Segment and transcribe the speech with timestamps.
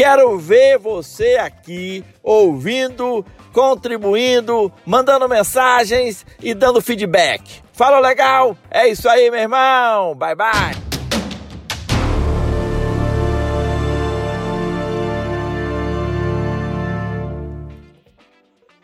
[0.00, 3.22] Quero ver você aqui ouvindo,
[3.52, 7.60] contribuindo, mandando mensagens e dando feedback.
[7.74, 8.56] Fala legal?
[8.70, 10.14] É isso aí, meu irmão.
[10.14, 10.79] Bye bye.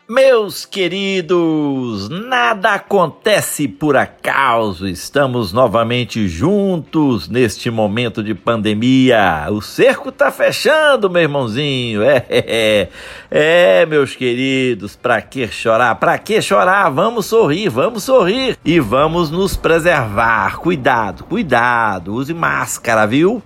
[0.09, 4.87] Meus queridos, nada acontece por acaso.
[4.87, 9.47] Estamos novamente juntos neste momento de pandemia.
[9.51, 12.03] O cerco tá fechando, meu irmãozinho.
[12.03, 12.89] É, é,
[13.29, 15.95] é meus queridos, pra que chorar?
[15.95, 16.89] Pra que chorar?
[16.89, 20.55] Vamos sorrir, vamos sorrir e vamos nos preservar.
[20.59, 22.13] Cuidado, cuidado.
[22.13, 23.43] Use máscara, viu?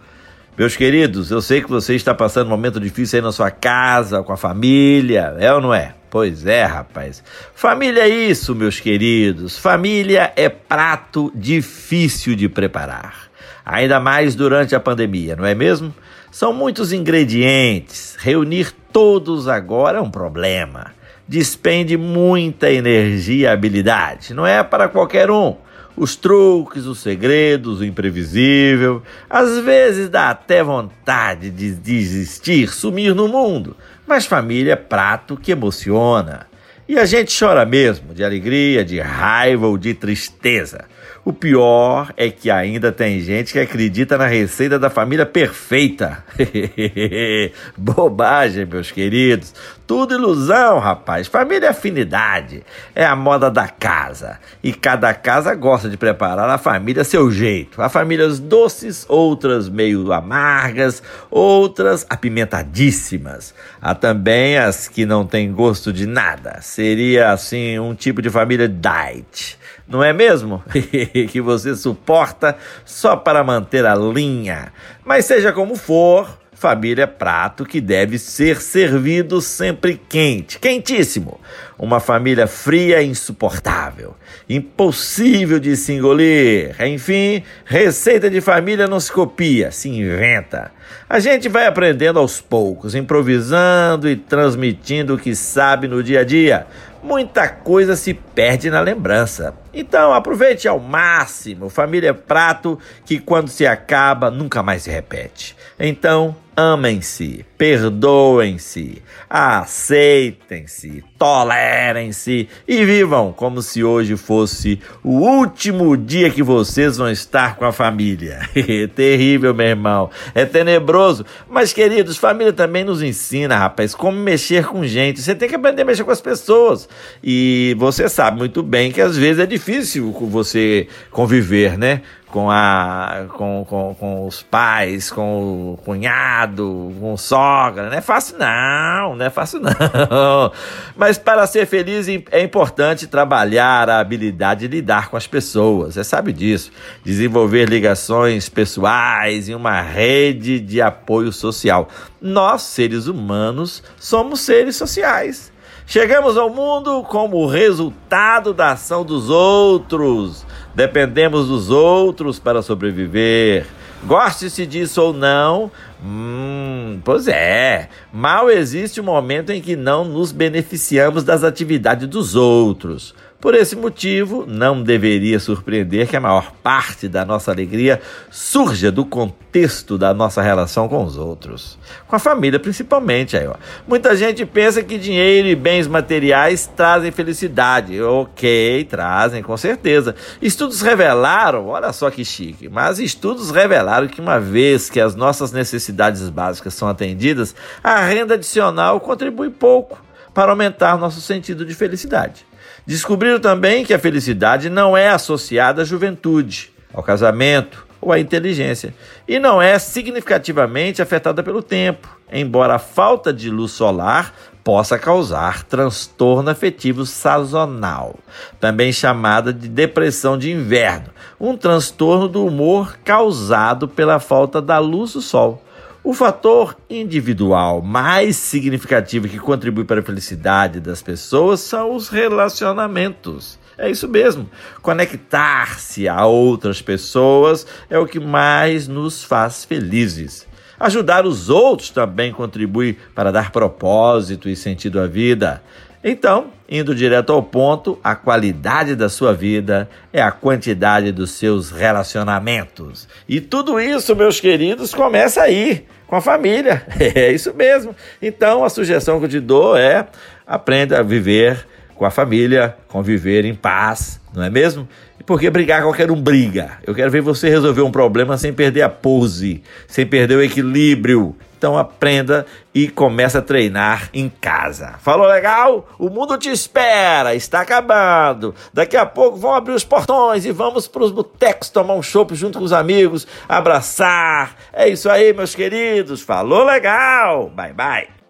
[0.56, 4.22] Meus queridos, eu sei que você está passando um momento difícil aí na sua casa,
[4.22, 5.96] com a família, é ou não é?
[6.12, 7.24] Pois é, rapaz.
[7.56, 9.58] Família é isso, meus queridos.
[9.58, 13.32] Família é prato difícil de preparar.
[13.66, 15.96] Ainda mais durante a pandemia, não é mesmo?
[16.30, 18.18] São muitos ingredientes.
[18.20, 20.92] Reunir todos agora é um problema.
[21.26, 24.34] Despende muita energia e habilidade.
[24.34, 25.56] Não é para qualquer um
[25.96, 29.04] os truques, os segredos, o imprevisível.
[29.30, 33.76] Às vezes dá até vontade de desistir, sumir no mundo.
[34.08, 36.48] Mas família é prato que emociona.
[36.88, 40.86] E a gente chora mesmo, de alegria, de raiva ou de tristeza.
[41.24, 46.24] O pior é que ainda tem gente que acredita na receita da família perfeita.
[47.78, 49.54] Bobagem, meus queridos.
[49.86, 51.28] Tudo ilusão, rapaz.
[51.28, 52.64] Família é afinidade.
[52.96, 54.40] É a moda da casa.
[54.64, 57.80] E cada casa gosta de preparar a família a seu jeito.
[57.84, 63.54] Há famílias doces, outras meio amargas, outras apimentadíssimas.
[63.80, 66.62] Há também as que não têm gosto de nada.
[66.62, 70.64] Seria assim um tipo de família diet não é mesmo?
[71.30, 74.72] que você suporta só para manter a linha.
[75.04, 81.40] Mas seja como for, família é prato que deve ser servido sempre quente, quentíssimo.
[81.76, 84.16] Uma família fria e insuportável,
[84.48, 86.76] impossível de se engolir.
[86.80, 90.72] Enfim, receita de família não se copia, se inventa.
[91.10, 96.24] A gente vai aprendendo aos poucos, improvisando e transmitindo o que sabe no dia a
[96.24, 96.68] dia
[97.04, 99.54] muita coisa se perde na lembrança.
[99.74, 101.70] Então aproveite ao máximo.
[101.70, 105.56] Família prato que quando se acaba nunca mais se repete.
[105.80, 116.44] Então amem-se, perdoem-se, aceitem-se, tolerem-se e vivam como se hoje fosse o último dia que
[116.44, 118.48] vocês vão estar com a família.
[118.96, 120.10] Terrível, meu irmão.
[120.36, 121.26] É tenebroso.
[121.50, 125.20] Mas, queridos, família também nos ensina, rapaz, como mexer com gente.
[125.20, 126.88] Você tem que aprender a mexer com as pessoas.
[127.24, 132.02] E você sabe muito bem que às vezes é difícil você conviver, né?
[132.32, 137.90] Com, a, com, com, com os pais, com o cunhado, com sogra.
[137.90, 139.72] Não é fácil, não, não é fácil, não.
[140.96, 145.96] Mas para ser feliz é importante trabalhar a habilidade de lidar com as pessoas.
[145.96, 146.72] Você sabe disso.
[147.04, 151.90] Desenvolver ligações pessoais e uma rede de apoio social.
[152.22, 155.52] Nós, seres humanos, somos seres sociais.
[155.86, 160.46] Chegamos ao mundo como resultado da ação dos outros.
[160.74, 163.66] Dependemos dos outros para sobreviver.
[164.04, 165.72] Goste-se disso ou não,
[166.04, 167.88] hum, pois é.
[168.12, 173.14] Mal existe um momento em que não nos beneficiamos das atividades dos outros.
[173.42, 179.04] Por esse motivo, não deveria surpreender que a maior parte da nossa alegria surja do
[179.04, 181.76] contexto da nossa relação com os outros.
[182.08, 183.36] Com a família, principalmente.
[183.36, 183.56] Aí, ó.
[183.88, 188.00] Muita gente pensa que dinheiro e bens materiais trazem felicidade.
[188.00, 190.16] Ok, trazem, com certeza.
[190.40, 195.52] Estudos revelaram, olha só que chique, mas estudos revelaram que uma vez que as nossas
[195.52, 200.00] necessidades básicas são atendidas, a renda adicional contribui pouco
[200.32, 202.51] para aumentar nosso sentido de felicidade.
[202.86, 208.96] Descobriram também que a felicidade não é associada à juventude, ao casamento ou à inteligência,
[209.28, 214.34] e não é significativamente afetada pelo tempo, embora a falta de luz solar
[214.64, 218.16] possa causar transtorno afetivo sazonal,
[218.60, 225.14] também chamada de depressão de inverno, um transtorno do humor causado pela falta da luz
[225.14, 225.64] do sol.
[226.04, 233.60] O fator individual mais significativo que contribui para a felicidade das pessoas são os relacionamentos.
[233.78, 234.50] É isso mesmo.
[234.82, 240.48] Conectar-se a outras pessoas é o que mais nos faz felizes.
[240.80, 245.62] Ajudar os outros também contribui para dar propósito e sentido à vida.
[246.04, 251.70] Então, indo direto ao ponto, a qualidade da sua vida é a quantidade dos seus
[251.70, 253.08] relacionamentos.
[253.30, 256.86] E tudo isso, meus queridos, começa aí, com a família.
[257.14, 257.96] É isso mesmo.
[258.22, 260.08] Então, a sugestão que eu te dou é
[260.46, 261.68] aprenda a viver
[262.02, 264.90] com a família, conviver em paz, não é mesmo?
[265.24, 266.80] Porque brigar qualquer um briga.
[266.84, 271.36] Eu quero ver você resolver um problema sem perder a pose, sem perder o equilíbrio.
[271.56, 274.96] Então aprenda e comece a treinar em casa.
[274.98, 275.88] Falou legal?
[276.00, 278.56] O mundo te espera, está acabando.
[278.74, 282.34] Daqui a pouco vão abrir os portões e vamos para os botecos tomar um chopp
[282.34, 284.56] junto com os amigos, abraçar.
[284.74, 286.24] É isso aí, meus queridos.
[286.24, 287.52] Falou legal.
[287.52, 288.21] Bye bye.